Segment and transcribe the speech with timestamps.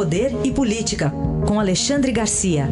[0.00, 1.12] Poder e Política,
[1.46, 2.66] com Alexandre Garcia.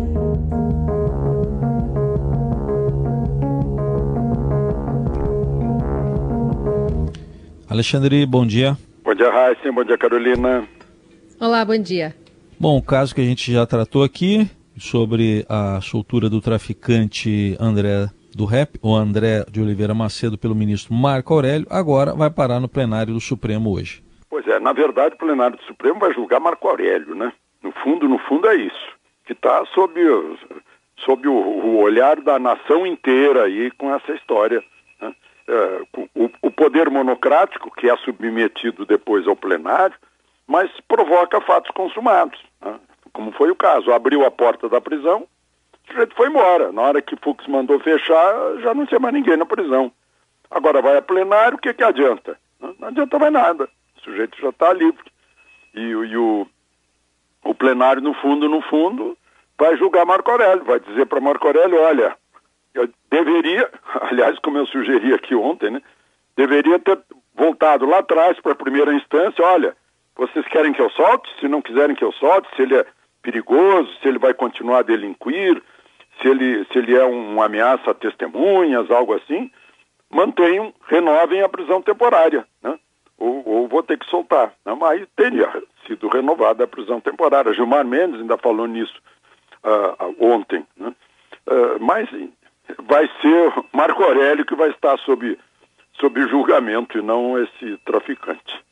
[7.69, 8.79] Alexandre, bom dia.
[9.05, 9.71] Bom dia, Raíssa.
[9.71, 10.67] Bom dia, Carolina.
[11.39, 12.17] Olá, bom dia.
[12.59, 18.09] Bom, o caso que a gente já tratou aqui sobre a soltura do traficante André
[18.35, 22.71] do REP, o André de Oliveira Macedo, pelo ministro Marco Aurélio, agora vai parar no
[22.71, 24.08] plenário do Supremo hoje.
[24.31, 27.33] Pois é, na verdade o plenário do Supremo vai julgar Marco Aurélio, né?
[27.63, 28.93] No fundo, no fundo é isso,
[29.25, 30.01] que está sob,
[30.99, 34.63] sob o, o, olhar da nação inteira aí com essa história.
[35.01, 35.15] Né?
[35.49, 35.83] É,
[36.15, 39.97] o, o poder monocrático, que é submetido depois ao plenário,
[40.47, 42.79] mas provoca fatos consumados, né?
[43.13, 43.93] como foi o caso.
[43.93, 45.27] Abriu a porta da prisão,
[45.89, 46.71] o sujeito foi embora.
[46.71, 49.91] Na hora que Fux mandou fechar, já não tinha mais ninguém na prisão.
[50.51, 52.39] Agora vai a plenário, o que, que adianta?
[52.61, 53.69] Não adianta mais nada.
[54.09, 55.05] Sujeito já está livre.
[55.75, 56.47] E, e, o,
[57.45, 59.17] o plenário, no fundo, no fundo,
[59.59, 62.17] vai julgar Marco Aurélio, vai dizer para Marco Aurélio, olha,
[62.75, 63.71] eu deveria,
[64.03, 65.83] aliás, como eu sugeri aqui ontem, né,
[66.37, 66.99] deveria ter
[67.35, 69.77] voltado lá atrás para a primeira instância, olha,
[70.17, 71.29] vocês querem que eu solte?
[71.39, 72.87] Se não quiserem que eu solte, se ele é
[73.23, 75.63] perigoso, se ele vai continuar a delinquir,
[76.21, 79.51] se ele, se ele é uma ameaça a testemunhas, algo assim,
[80.11, 82.77] mantenham, renovem a prisão temporária, né?
[83.19, 84.53] ou vou ter que soltar.
[84.65, 85.51] Mas teria
[85.87, 87.53] sido renovada a prisão temporária.
[87.53, 89.01] Gilmar Mendes ainda falou nisso
[89.65, 90.67] uh, ontem.
[90.77, 90.95] Né?
[91.47, 92.09] Uh, mas
[92.87, 95.39] vai ser Marco Aurélio que vai estar sob,
[96.01, 98.65] sob julgamento e não esse traficante.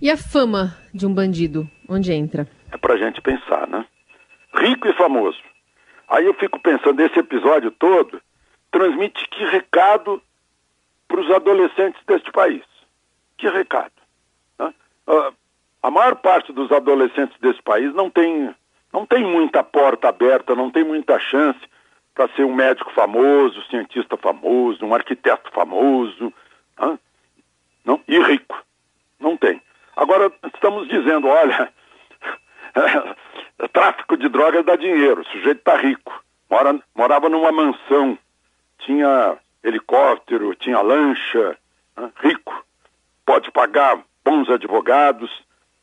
[0.00, 2.48] E a fama de um bandido, onde entra?
[2.72, 3.84] É para gente pensar, né?
[4.54, 5.38] Rico e famoso.
[6.08, 8.20] Aí eu fico pensando, esse episódio todo
[8.70, 10.22] transmite que recado
[11.06, 12.62] para os adolescentes deste país.
[13.36, 13.97] Que recado?
[15.08, 15.34] Uh,
[15.82, 18.54] a maior parte dos adolescentes desse país não tem,
[18.92, 21.58] não tem muita porta aberta, não tem muita chance
[22.14, 26.32] para ser um médico famoso, cientista famoso, um arquiteto famoso,
[27.88, 28.62] não, e rico.
[29.18, 29.62] Não tem.
[29.96, 31.72] Agora estamos dizendo, olha,
[33.72, 36.22] tráfico de drogas dá dinheiro, o sujeito está rico.
[36.50, 38.18] Mora, morava numa mansão,
[38.80, 41.56] tinha helicóptero, tinha lancha,
[41.96, 42.10] né?
[42.20, 42.64] rico
[43.24, 43.98] pode pagar
[44.28, 45.30] bons advogados,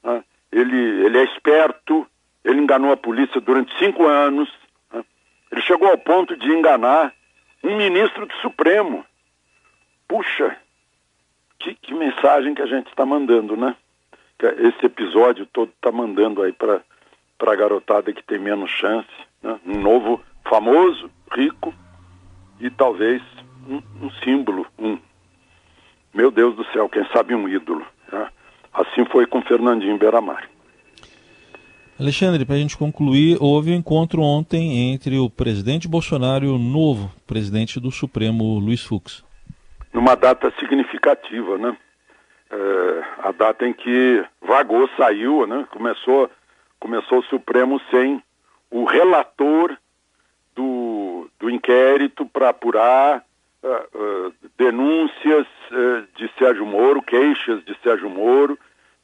[0.04, 0.24] né?
[0.52, 2.06] ele, ele é esperto,
[2.44, 4.48] ele enganou a polícia durante cinco anos,
[4.94, 5.04] né?
[5.52, 7.12] ele chegou ao ponto de enganar
[7.64, 9.04] um ministro do Supremo.
[10.08, 10.56] Puxa,
[11.58, 13.76] que, que mensagem que a gente está mandando, né?
[14.60, 16.84] Esse episódio todo está mandando aí para
[17.40, 19.10] a garotada que tem menos chance,
[19.42, 19.60] né?
[19.66, 21.74] um novo famoso, rico
[22.60, 23.24] e talvez
[23.68, 25.00] um, um símbolo, um,
[26.14, 27.86] meu Deus do céu, quem sabe um ídolo.
[28.96, 30.48] Assim foi com Fernandinho Beiramar.
[32.00, 36.58] Alexandre, para a gente concluir, houve um encontro ontem entre o presidente Bolsonaro e o
[36.58, 39.24] novo presidente do Supremo, Luiz Fux.
[39.94, 41.78] Numa data significativa, né?
[42.50, 45.68] É, a data em que vagou, saiu, né?
[45.72, 46.30] Começou,
[46.80, 48.24] começou o Supremo sem
[48.72, 49.76] o relator
[50.56, 53.24] do, do inquérito para apurar
[53.62, 58.58] uh, denúncias uh, de Sérgio Moro, queixas de Sérgio Moro,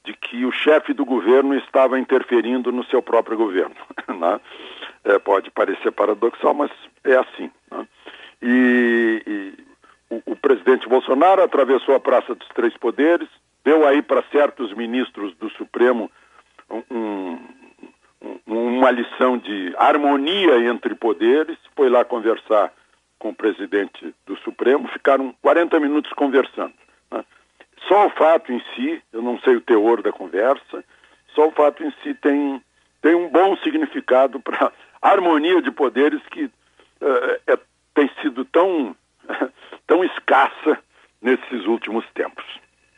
[0.03, 3.75] de que o chefe do governo estava interferindo no seu próprio governo.
[4.21, 4.39] Né?
[5.03, 6.69] É, pode parecer paradoxal, mas
[7.03, 7.49] é assim.
[7.71, 7.87] Né?
[8.41, 9.63] E, e
[10.13, 13.27] o, o, presidente Bolsonaro atravessou a Praça dos Três Poderes,
[13.63, 16.11] deu aí para certos ministros do Supremo
[16.69, 17.39] um,
[18.21, 22.71] um, uma lição de harmonia entre poderes, foi lá conversar
[23.17, 26.73] com o presidente do Supremo, ficaram 40 minutos conversando.
[27.11, 27.23] Né?
[27.87, 30.83] Só o fato em si, eu não sei o teor da conversa,
[31.35, 32.61] só o fato em si tem,
[33.01, 34.71] tem um bom significado para
[35.01, 36.51] a harmonia de poderes que uh,
[37.47, 37.57] é,
[37.93, 38.95] tem sido tão,
[39.87, 40.77] tão escassa
[41.21, 42.45] nesses últimos tempos.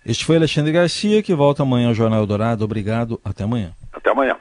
[0.05, 2.65] Este foi Alexandre Garcia, que volta amanhã ao Jornal Dourado.
[2.65, 3.71] Obrigado, até amanhã.
[3.94, 4.38] Até amanhã.